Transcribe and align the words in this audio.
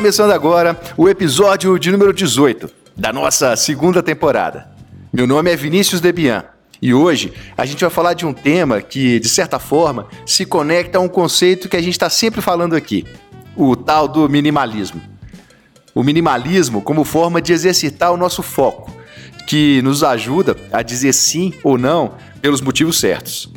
Começando 0.00 0.30
agora 0.30 0.80
o 0.96 1.10
episódio 1.10 1.78
de 1.78 1.92
número 1.92 2.10
18 2.10 2.70
da 2.96 3.12
nossa 3.12 3.54
segunda 3.54 4.02
temporada. 4.02 4.66
Meu 5.12 5.26
nome 5.26 5.52
é 5.52 5.56
Vinícius 5.56 6.00
Debian 6.00 6.42
e 6.80 6.94
hoje 6.94 7.34
a 7.54 7.66
gente 7.66 7.82
vai 7.82 7.90
falar 7.90 8.14
de 8.14 8.24
um 8.24 8.32
tema 8.32 8.80
que, 8.80 9.20
de 9.20 9.28
certa 9.28 9.58
forma, 9.58 10.08
se 10.24 10.46
conecta 10.46 10.96
a 10.96 11.02
um 11.02 11.06
conceito 11.06 11.68
que 11.68 11.76
a 11.76 11.82
gente 11.82 11.92
está 11.92 12.08
sempre 12.08 12.40
falando 12.40 12.74
aqui: 12.74 13.04
o 13.54 13.76
tal 13.76 14.08
do 14.08 14.26
minimalismo. 14.26 15.02
O 15.94 16.02
minimalismo 16.02 16.80
como 16.80 17.04
forma 17.04 17.42
de 17.42 17.52
exercitar 17.52 18.10
o 18.10 18.16
nosso 18.16 18.42
foco, 18.42 18.90
que 19.46 19.82
nos 19.82 20.02
ajuda 20.02 20.56
a 20.72 20.80
dizer 20.80 21.12
sim 21.12 21.52
ou 21.62 21.76
não 21.76 22.14
pelos 22.40 22.62
motivos 22.62 22.98
certos. 22.98 23.52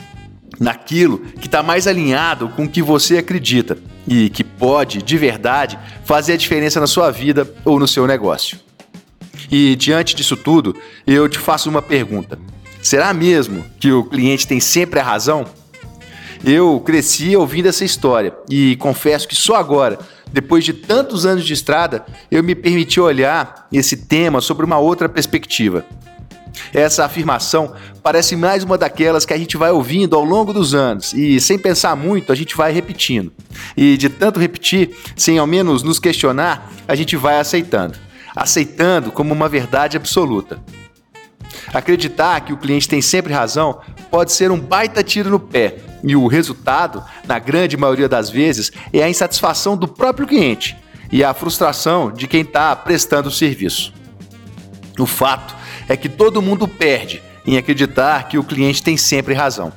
Naquilo 0.60 1.20
que 1.20 1.48
está 1.48 1.64
mais 1.64 1.88
alinhado 1.88 2.50
com 2.50 2.66
o 2.66 2.70
que 2.70 2.82
você 2.82 3.18
acredita 3.18 3.78
e 4.08 4.30
que 4.30 4.44
pode, 4.44 5.02
de 5.02 5.18
verdade, 5.18 5.80
fazer 6.06 6.34
a 6.34 6.38
diferença 6.38 6.80
na 6.80 6.88
sua 6.88 7.12
vida 7.12 7.52
ou 7.66 7.80
no 7.80 7.88
seu 7.88 8.06
negócio. 8.08 8.60
E 9.52 9.76
diante 9.76 10.16
disso 10.16 10.36
tudo, 10.36 10.76
eu 11.06 11.28
te 11.28 11.40
faço 11.40 11.70
uma 11.70 11.82
pergunta: 11.82 12.40
será 12.82 13.14
mesmo 13.14 13.64
que 13.80 13.92
o 13.92 14.04
cliente 14.04 14.48
tem 14.48 14.60
sempre 14.60 15.00
a 15.00 15.04
razão? 15.04 15.46
Eu 16.46 16.82
cresci 16.82 17.36
ouvindo 17.38 17.70
essa 17.70 17.86
história 17.86 18.34
e 18.50 18.76
confesso 18.76 19.28
que 19.28 19.36
só 19.36 19.56
agora, 19.56 19.98
depois 20.32 20.66
de 20.66 20.74
tantos 20.74 21.26
anos 21.26 21.46
de 21.46 21.54
estrada, 21.54 22.06
eu 22.30 22.44
me 22.44 22.54
permiti 22.54 23.00
olhar 23.00 23.68
esse 23.72 23.96
tema 23.96 24.42
sobre 24.42 24.66
uma 24.66 24.78
outra 24.78 25.08
perspectiva. 25.08 25.86
Essa 26.74 27.06
afirmação 27.06 27.74
parece 28.02 28.36
mais 28.36 28.64
uma 28.64 28.78
daquelas 28.78 29.26
que 29.26 29.34
a 29.34 29.38
gente 29.38 29.58
vai 29.58 29.72
ouvindo 29.72 30.16
ao 30.16 30.24
longo 30.24 30.54
dos 30.54 30.74
anos 30.74 31.14
e, 31.14 31.40
sem 31.40 31.58
pensar 31.58 31.96
muito, 31.96 32.32
a 32.32 32.36
gente 32.36 32.56
vai 32.56 32.72
repetindo. 32.72 33.32
E 33.76 33.98
de 33.98 34.10
tanto 34.10 34.40
repetir, 34.40 34.96
sem 35.16 35.38
ao 35.38 35.48
menos 35.48 35.84
nos 35.84 36.00
questionar, 36.00 36.72
a 36.88 36.96
gente 36.96 37.16
vai 37.16 37.40
aceitando. 37.40 37.98
Aceitando 38.36 39.12
como 39.12 39.34
uma 39.34 39.50
verdade 39.50 39.98
absoluta. 39.98 40.60
Acreditar 41.74 42.42
que 42.42 42.54
o 42.54 42.58
cliente 42.58 42.88
tem 42.88 43.02
sempre 43.02 43.34
razão 43.34 43.80
pode 44.10 44.32
ser 44.32 44.52
um 44.52 44.60
baita 44.60 45.04
tiro 45.04 45.30
no 45.30 45.40
pé, 45.40 45.78
e 46.04 46.16
o 46.16 46.28
resultado, 46.28 47.04
na 47.26 47.40
grande 47.40 47.78
maioria 47.78 48.10
das 48.10 48.30
vezes, 48.30 48.72
é 48.92 49.02
a 49.02 49.10
insatisfação 49.10 49.78
do 49.78 49.88
próprio 49.88 50.28
cliente 50.28 50.76
e 51.12 51.24
a 51.24 51.34
frustração 51.34 52.12
de 52.12 52.28
quem 52.28 52.42
está 52.42 52.76
prestando 52.76 53.30
o 53.30 53.32
serviço. 53.32 53.94
O 55.00 55.06
fato 55.06 55.56
é 55.88 55.98
que 55.98 56.10
todo 56.10 56.42
mundo 56.42 56.68
perde 56.68 57.22
em 57.46 57.58
acreditar 57.58 58.28
que 58.28 58.38
o 58.38 58.44
cliente 58.44 58.82
tem 58.82 58.98
sempre 58.98 59.34
razão. 59.34 59.74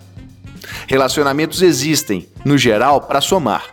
Relacionamentos 0.86 1.62
existem, 1.62 2.28
no 2.44 2.56
geral, 2.56 3.00
para 3.00 3.20
somar. 3.20 3.70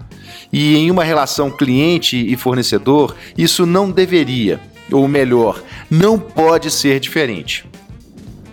E 0.52 0.76
em 0.76 0.92
uma 0.92 1.04
relação 1.04 1.50
cliente 1.50 2.16
e 2.16 2.36
fornecedor, 2.36 3.16
isso 3.38 3.66
não 3.66 3.90
deveria, 3.90 4.60
ou 4.92 5.08
melhor, 5.08 5.64
não 5.90 6.20
pode 6.20 6.70
ser 6.70 7.00
diferente. 7.00 7.66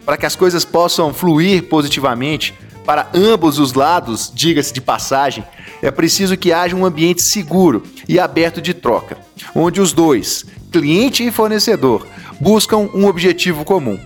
Para 0.04 0.16
que 0.16 0.26
as 0.26 0.34
coisas 0.34 0.64
possam 0.64 1.12
fluir 1.12 1.64
positivamente 1.64 2.54
para 2.84 3.08
ambos 3.14 3.58
os 3.58 3.74
lados, 3.74 4.32
diga-se 4.34 4.72
de 4.72 4.80
passagem, 4.80 5.44
é 5.82 5.90
preciso 5.90 6.36
que 6.36 6.52
haja 6.52 6.74
um 6.74 6.84
ambiente 6.84 7.22
seguro 7.22 7.82
e 8.08 8.18
aberto 8.18 8.60
de 8.60 8.74
troca, 8.74 9.18
onde 9.54 9.80
os 9.80 9.92
dois, 9.92 10.44
cliente 10.72 11.24
e 11.24 11.30
fornecedor, 11.30 12.06
buscam 12.40 12.88
um 12.94 13.06
objetivo 13.06 13.64
comum. 13.64 13.98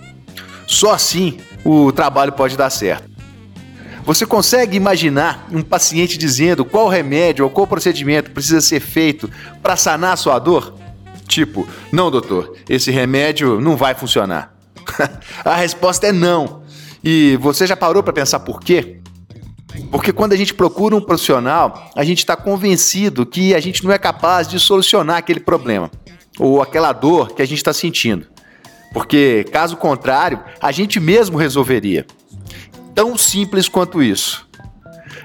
Só 0.67 0.93
assim 0.93 1.37
o 1.63 1.91
trabalho 1.91 2.33
pode 2.33 2.57
dar 2.57 2.69
certo. 2.69 3.09
Você 4.03 4.23
consegue 4.25 4.77
imaginar 4.77 5.47
um 5.51 5.63
paciente 5.63 6.17
dizendo 6.17 6.63
qual 6.63 6.87
remédio 6.87 7.45
ou 7.45 7.49
qual 7.49 7.65
procedimento 7.65 8.29
precisa 8.29 8.61
ser 8.61 8.79
feito 8.79 9.29
para 9.63 9.75
sanar 9.75 10.13
a 10.13 10.17
sua 10.17 10.37
dor? 10.37 10.75
Tipo, 11.27 11.67
não, 11.91 12.11
doutor, 12.11 12.55
esse 12.69 12.91
remédio 12.91 13.59
não 13.59 13.75
vai 13.75 13.95
funcionar. 13.95 14.53
a 15.43 15.55
resposta 15.55 16.07
é 16.07 16.11
não. 16.11 16.61
E 17.03 17.35
você 17.41 17.65
já 17.65 17.75
parou 17.75 18.03
para 18.03 18.13
pensar 18.13 18.41
por 18.41 18.59
quê? 18.59 18.99
Porque 19.89 20.13
quando 20.13 20.33
a 20.33 20.37
gente 20.37 20.53
procura 20.53 20.95
um 20.95 21.01
profissional, 21.01 21.89
a 21.95 22.03
gente 22.03 22.19
está 22.19 22.35
convencido 22.35 23.25
que 23.25 23.55
a 23.55 23.59
gente 23.59 23.83
não 23.83 23.91
é 23.91 23.97
capaz 23.97 24.47
de 24.47 24.59
solucionar 24.59 25.17
aquele 25.17 25.39
problema 25.39 25.89
ou 26.39 26.61
aquela 26.61 26.91
dor 26.91 27.33
que 27.33 27.41
a 27.41 27.45
gente 27.45 27.57
está 27.57 27.73
sentindo. 27.73 28.27
Porque, 28.93 29.45
caso 29.51 29.75
contrário, 29.75 30.41
a 30.61 30.71
gente 30.71 30.99
mesmo 30.99 31.37
resolveria. 31.37 32.05
Tão 32.93 33.17
simples 33.17 33.67
quanto 33.67 34.01
isso. 34.01 34.47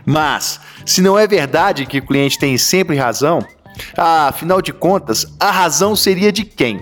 Mas, 0.04 0.60
se 0.84 1.00
não 1.00 1.19
é 1.19 1.26
verdade 1.26 1.87
que 1.87 1.98
o 1.98 2.06
cliente 2.06 2.38
tem 2.38 2.59
sempre 2.59 2.97
razão, 2.97 3.38
afinal 3.97 4.60
de 4.60 4.72
contas, 4.72 5.26
a 5.38 5.50
razão 5.50 5.94
seria 5.94 6.32
de 6.32 6.44
quem? 6.44 6.81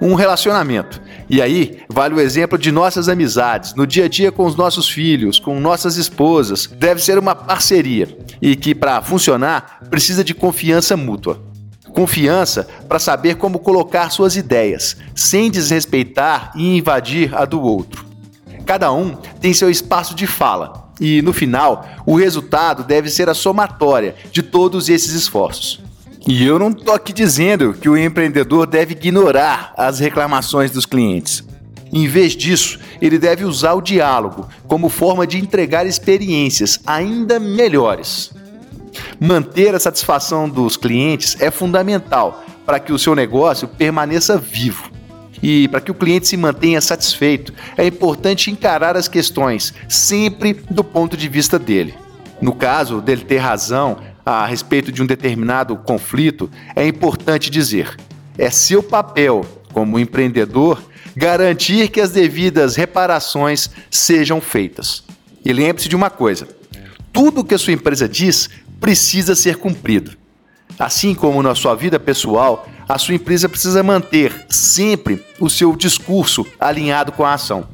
Um 0.00 0.14
relacionamento. 0.14 1.02
E 1.28 1.42
aí, 1.42 1.80
vale 1.88 2.14
o 2.14 2.20
exemplo 2.20 2.56
de 2.56 2.70
nossas 2.70 3.08
amizades, 3.08 3.74
no 3.74 3.86
dia 3.86 4.04
a 4.04 4.08
dia 4.08 4.30
com 4.30 4.44
os 4.44 4.54
nossos 4.54 4.88
filhos, 4.88 5.40
com 5.40 5.58
nossas 5.58 5.96
esposas. 5.96 6.66
Deve 6.66 7.02
ser 7.02 7.18
uma 7.18 7.34
parceria 7.34 8.16
e 8.40 8.54
que, 8.54 8.74
para 8.74 9.02
funcionar, 9.02 9.80
precisa 9.90 10.22
de 10.22 10.32
confiança 10.32 10.96
mútua. 10.96 11.42
Confiança 11.96 12.68
para 12.86 12.98
saber 12.98 13.36
como 13.36 13.58
colocar 13.58 14.10
suas 14.10 14.36
ideias, 14.36 14.98
sem 15.14 15.50
desrespeitar 15.50 16.52
e 16.54 16.76
invadir 16.76 17.34
a 17.34 17.46
do 17.46 17.58
outro. 17.58 18.04
Cada 18.66 18.92
um 18.92 19.16
tem 19.40 19.54
seu 19.54 19.70
espaço 19.70 20.14
de 20.14 20.26
fala, 20.26 20.90
e 21.00 21.22
no 21.22 21.32
final, 21.32 21.88
o 22.04 22.14
resultado 22.14 22.84
deve 22.84 23.08
ser 23.08 23.30
a 23.30 23.34
somatória 23.34 24.14
de 24.30 24.42
todos 24.42 24.90
esses 24.90 25.14
esforços. 25.14 25.80
E 26.28 26.44
eu 26.44 26.58
não 26.58 26.68
estou 26.68 26.92
aqui 26.92 27.14
dizendo 27.14 27.72
que 27.72 27.88
o 27.88 27.96
empreendedor 27.96 28.66
deve 28.66 28.92
ignorar 28.92 29.72
as 29.74 29.98
reclamações 29.98 30.70
dos 30.70 30.84
clientes. 30.84 31.42
Em 31.90 32.06
vez 32.06 32.36
disso, 32.36 32.78
ele 33.00 33.18
deve 33.18 33.42
usar 33.42 33.72
o 33.72 33.80
diálogo 33.80 34.46
como 34.68 34.90
forma 34.90 35.26
de 35.26 35.38
entregar 35.38 35.86
experiências 35.86 36.78
ainda 36.84 37.40
melhores. 37.40 38.32
Manter 39.20 39.74
a 39.74 39.80
satisfação 39.80 40.48
dos 40.48 40.76
clientes 40.76 41.36
é 41.40 41.50
fundamental 41.50 42.44
para 42.64 42.80
que 42.80 42.92
o 42.92 42.98
seu 42.98 43.14
negócio 43.14 43.68
permaneça 43.68 44.36
vivo. 44.36 44.90
E 45.42 45.68
para 45.68 45.80
que 45.80 45.90
o 45.90 45.94
cliente 45.94 46.26
se 46.26 46.36
mantenha 46.36 46.80
satisfeito, 46.80 47.52
é 47.76 47.86
importante 47.86 48.50
encarar 48.50 48.96
as 48.96 49.06
questões 49.06 49.74
sempre 49.88 50.54
do 50.70 50.82
ponto 50.82 51.16
de 51.16 51.28
vista 51.28 51.58
dele. 51.58 51.94
No 52.40 52.52
caso 52.52 53.00
dele 53.00 53.24
ter 53.24 53.38
razão 53.38 53.98
a 54.24 54.44
respeito 54.44 54.90
de 54.90 55.02
um 55.02 55.06
determinado 55.06 55.76
conflito, 55.76 56.50
é 56.74 56.86
importante 56.86 57.50
dizer: 57.50 57.96
é 58.36 58.50
seu 58.50 58.82
papel, 58.82 59.46
como 59.72 59.98
empreendedor, 59.98 60.82
garantir 61.14 61.88
que 61.88 62.00
as 62.00 62.10
devidas 62.10 62.76
reparações 62.76 63.70
sejam 63.90 64.40
feitas. 64.40 65.04
E 65.44 65.52
lembre-se 65.52 65.88
de 65.88 65.96
uma 65.96 66.10
coisa: 66.10 66.48
tudo 67.12 67.40
o 67.40 67.44
que 67.44 67.54
a 67.54 67.58
sua 67.58 67.72
empresa 67.72 68.08
diz 68.08 68.50
precisa 68.80 69.34
ser 69.34 69.56
cumprido. 69.56 70.12
Assim 70.78 71.14
como 71.14 71.42
na 71.42 71.54
sua 71.54 71.74
vida 71.74 71.98
pessoal, 71.98 72.68
a 72.88 72.98
sua 72.98 73.14
empresa 73.14 73.48
precisa 73.48 73.82
manter 73.82 74.46
sempre 74.48 75.24
o 75.40 75.48
seu 75.48 75.74
discurso 75.74 76.46
alinhado 76.60 77.12
com 77.12 77.24
a 77.24 77.34
ação. 77.34 77.68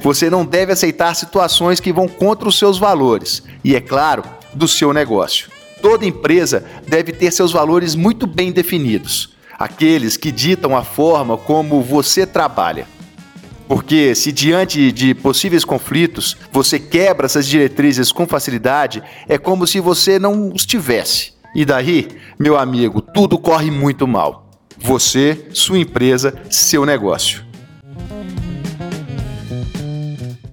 Você 0.00 0.28
não 0.28 0.44
deve 0.44 0.72
aceitar 0.72 1.14
situações 1.14 1.80
que 1.80 1.92
vão 1.92 2.08
contra 2.08 2.48
os 2.48 2.58
seus 2.58 2.78
valores 2.78 3.42
e, 3.64 3.74
é 3.74 3.80
claro, 3.80 4.22
do 4.54 4.68
seu 4.68 4.92
negócio. 4.92 5.50
Toda 5.80 6.06
empresa 6.06 6.64
deve 6.86 7.12
ter 7.12 7.30
seus 7.30 7.52
valores 7.52 7.94
muito 7.94 8.26
bem 8.26 8.50
definidos, 8.50 9.30
aqueles 9.58 10.16
que 10.16 10.32
ditam 10.32 10.76
a 10.76 10.82
forma 10.82 11.36
como 11.36 11.82
você 11.82 12.26
trabalha. 12.26 12.86
Porque 13.68 14.14
se 14.14 14.32
diante 14.32 14.90
de 14.90 15.14
possíveis 15.14 15.62
conflitos 15.62 16.38
você 16.50 16.78
quebra 16.78 17.26
essas 17.26 17.46
diretrizes 17.46 18.10
com 18.10 18.26
facilidade, 18.26 19.02
é 19.28 19.36
como 19.36 19.66
se 19.66 19.78
você 19.78 20.18
não 20.18 20.50
os 20.50 20.64
tivesse. 20.64 21.34
E 21.54 21.66
daí, 21.66 22.08
meu 22.38 22.56
amigo, 22.56 23.02
tudo 23.02 23.38
corre 23.38 23.70
muito 23.70 24.08
mal. 24.08 24.48
Você, 24.78 25.48
sua 25.52 25.78
empresa, 25.78 26.34
seu 26.48 26.86
negócio. 26.86 27.44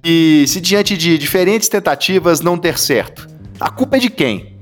E 0.03 0.45
se 0.47 0.59
diante 0.59 0.97
de 0.97 1.17
diferentes 1.17 1.69
tentativas 1.69 2.41
não 2.41 2.57
der 2.57 2.77
certo, 2.77 3.27
a 3.59 3.69
culpa 3.69 3.95
é 3.95 3.99
de 3.99 4.09
quem? 4.09 4.57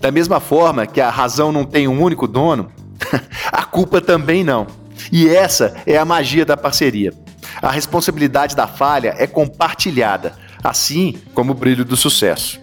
Da 0.00 0.10
mesma 0.10 0.40
forma 0.40 0.86
que 0.86 1.00
a 1.00 1.10
razão 1.10 1.52
não 1.52 1.64
tem 1.64 1.86
um 1.86 2.02
único 2.02 2.26
dono, 2.26 2.72
a 3.52 3.64
culpa 3.64 4.00
também 4.00 4.42
não. 4.42 4.66
E 5.12 5.28
essa 5.28 5.74
é 5.86 5.96
a 5.96 6.04
magia 6.04 6.44
da 6.44 6.56
parceria. 6.56 7.12
A 7.60 7.70
responsabilidade 7.70 8.54
da 8.54 8.66
falha 8.66 9.14
é 9.18 9.26
compartilhada, 9.26 10.34
assim 10.62 11.18
como 11.34 11.52
o 11.52 11.54
brilho 11.54 11.84
do 11.84 11.96
sucesso. 11.96 12.60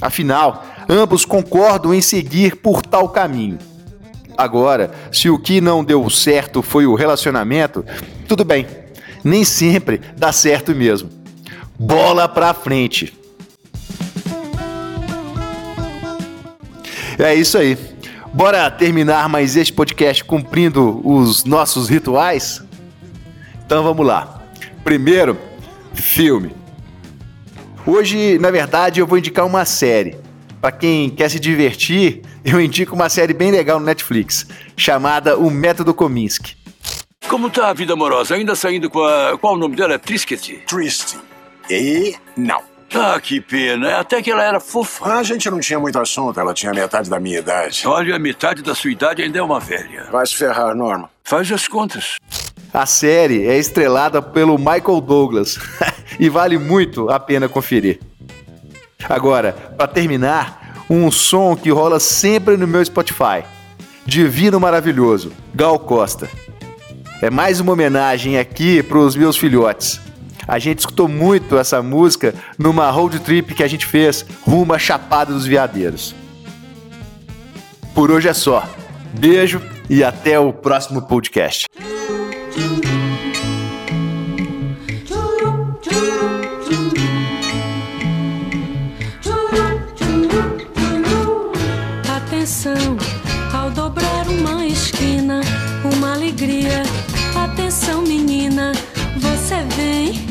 Afinal, 0.00 0.64
ambos 0.88 1.24
concordam 1.24 1.92
em 1.92 2.00
seguir 2.00 2.56
por 2.56 2.82
tal 2.82 3.08
caminho. 3.08 3.58
Agora, 4.36 4.90
se 5.12 5.28
o 5.28 5.38
que 5.38 5.60
não 5.60 5.84
deu 5.84 6.08
certo 6.08 6.62
foi 6.62 6.86
o 6.86 6.94
relacionamento, 6.94 7.84
tudo 8.26 8.44
bem. 8.44 8.66
Nem 9.22 9.44
sempre 9.44 10.00
dá 10.16 10.32
certo 10.32 10.74
mesmo. 10.74 11.10
Bola 11.78 12.26
pra 12.26 12.54
frente. 12.54 13.12
É 17.18 17.34
isso 17.34 17.58
aí. 17.58 17.76
Bora 18.32 18.70
terminar 18.70 19.28
mais 19.28 19.56
este 19.56 19.74
podcast 19.74 20.24
cumprindo 20.24 21.02
os 21.04 21.44
nossos 21.44 21.90
rituais? 21.90 22.62
Então 23.70 23.84
vamos 23.84 24.04
lá. 24.04 24.42
Primeiro, 24.82 25.38
filme. 25.94 26.52
Hoje, 27.86 28.36
na 28.40 28.50
verdade, 28.50 28.98
eu 28.98 29.06
vou 29.06 29.16
indicar 29.16 29.46
uma 29.46 29.64
série. 29.64 30.18
Para 30.60 30.72
quem 30.72 31.08
quer 31.08 31.30
se 31.30 31.38
divertir, 31.38 32.20
eu 32.44 32.60
indico 32.60 32.96
uma 32.96 33.08
série 33.08 33.32
bem 33.32 33.52
legal 33.52 33.78
no 33.78 33.86
Netflix, 33.86 34.44
chamada 34.76 35.38
O 35.38 35.48
Método 35.48 35.94
Kominsky. 35.94 36.56
Como 37.28 37.48
tá 37.48 37.68
a 37.68 37.72
vida 37.72 37.92
amorosa? 37.92 38.34
Ainda 38.34 38.56
saindo 38.56 38.90
com 38.90 39.04
a. 39.04 39.38
Qual 39.38 39.54
o 39.54 39.56
nome 39.56 39.76
dela? 39.76 40.00
Trisket? 40.00 40.64
Triste. 40.66 41.16
E 41.70 42.16
não. 42.36 42.62
Ah, 42.92 43.20
que 43.20 43.40
pena. 43.40 43.98
Até 43.98 44.20
que 44.20 44.32
ela 44.32 44.42
era 44.42 44.58
fofa. 44.58 45.04
A 45.14 45.22
gente 45.22 45.48
não 45.48 45.60
tinha 45.60 45.78
muito 45.78 45.96
assunto, 45.96 46.40
ela 46.40 46.52
tinha 46.52 46.72
metade 46.72 47.08
da 47.08 47.20
minha 47.20 47.38
idade. 47.38 47.86
Olha, 47.86 48.16
a 48.16 48.18
metade 48.18 48.62
da 48.62 48.74
sua 48.74 48.90
idade 48.90 49.22
ainda 49.22 49.38
é 49.38 49.42
uma 49.42 49.60
velha. 49.60 50.08
Vai 50.10 50.26
se 50.26 50.34
ferrar, 50.34 50.74
Norma. 50.74 51.08
Faz 51.22 51.52
as 51.52 51.68
contas. 51.68 52.16
A 52.72 52.86
série 52.86 53.46
é 53.46 53.58
estrelada 53.58 54.22
pelo 54.22 54.56
Michael 54.56 55.00
Douglas 55.00 55.58
e 56.20 56.28
vale 56.28 56.56
muito 56.56 57.10
a 57.10 57.18
pena 57.18 57.48
conferir. 57.48 57.98
Agora, 59.08 59.52
para 59.76 59.88
terminar, 59.88 60.84
um 60.88 61.10
som 61.10 61.56
que 61.56 61.70
rola 61.70 61.98
sempre 61.98 62.56
no 62.56 62.66
meu 62.66 62.84
Spotify. 62.84 63.44
Divino 64.06 64.60
Maravilhoso, 64.60 65.32
Gal 65.54 65.78
Costa. 65.78 66.28
É 67.20 67.28
mais 67.28 67.60
uma 67.60 67.72
homenagem 67.72 68.38
aqui 68.38 68.82
para 68.82 68.98
os 68.98 69.14
meus 69.16 69.36
filhotes. 69.36 70.00
A 70.46 70.58
gente 70.58 70.80
escutou 70.80 71.06
muito 71.06 71.58
essa 71.58 71.82
música 71.82 72.34
numa 72.58 72.90
road 72.90 73.20
trip 73.20 73.54
que 73.54 73.62
a 73.62 73.68
gente 73.68 73.84
fez 73.84 74.24
rumo 74.42 74.72
à 74.72 74.78
Chapada 74.78 75.32
dos 75.32 75.46
Veadeiros. 75.46 76.14
Por 77.94 78.10
hoje 78.10 78.28
é 78.28 78.34
só. 78.34 78.68
Beijo 79.12 79.60
e 79.88 80.02
até 80.02 80.38
o 80.38 80.52
próximo 80.52 81.02
podcast. 81.02 81.66
Atenção, 92.60 92.98
ao 93.58 93.70
dobrar 93.70 94.28
uma 94.28 94.66
esquina, 94.66 95.40
uma 95.94 96.12
alegria. 96.12 96.82
Atenção, 97.34 98.02
menina, 98.02 98.72
você 99.16 99.64
vem. 99.76 100.26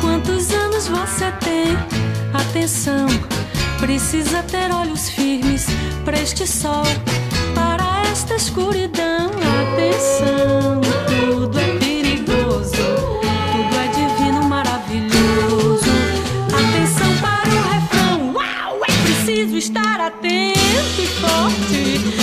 Quantos 0.00 0.50
anos 0.50 0.88
você 0.88 1.30
tem? 1.44 1.76
Atenção, 2.32 3.06
precisa 3.78 4.42
ter 4.44 4.72
olhos 4.72 5.10
firmes 5.10 5.66
para 6.06 6.18
este 6.22 6.46
sol, 6.46 6.84
para 7.54 8.00
esta 8.10 8.34
escuridão. 8.34 9.30
Atenção, 9.74 10.71
lento 20.46 21.00
e 21.00 21.06
forte. 21.06 22.21